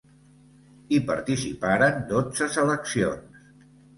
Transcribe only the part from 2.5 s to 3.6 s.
seleccions.